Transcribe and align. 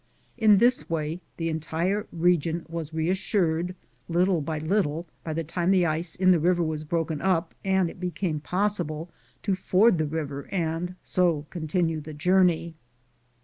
In 0.35 0.57
this 0.57 0.89
way 0.89 1.21
the 1.37 1.47
entire 1.49 2.07
region 2.11 2.65
was 2.67 2.91
reassured, 2.91 3.75
lit 4.09 4.25
tle 4.25 4.41
by 4.41 4.57
little, 4.57 5.05
by 5.23 5.31
the 5.31 5.43
time 5.43 5.69
the 5.69 5.85
ice 5.85 6.15
in 6.15 6.31
the 6.31 6.39
river 6.39 6.63
was 6.63 6.83
broken 6.83 7.21
up 7.21 7.53
and 7.63 7.87
it 7.87 7.99
became 7.99 8.39
possible 8.39 9.11
to 9.43 9.53
ford 9.53 9.99
the 9.99 10.07
river 10.07 10.47
and 10.51 10.95
so 11.03 11.41
to 11.41 11.47
continue 11.51 12.01
the 12.01 12.15
journey. 12.15 12.73